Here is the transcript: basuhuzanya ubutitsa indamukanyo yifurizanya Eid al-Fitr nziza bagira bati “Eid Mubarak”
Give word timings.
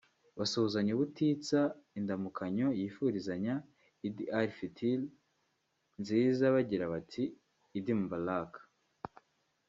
basuhuzanya 0.39 0.91
ubutitsa 0.93 1.59
indamukanyo 1.99 2.67
yifurizanya 2.79 3.55
Eid 4.07 4.17
al-Fitr 4.39 4.99
nziza 6.01 6.45
bagira 6.55 6.85
bati 6.93 7.23
“Eid 7.75 7.87
Mubarak” 7.99 8.51